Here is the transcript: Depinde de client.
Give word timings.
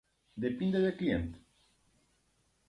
Depinde 0.45 0.81
de 0.85 0.93
client. 1.01 1.29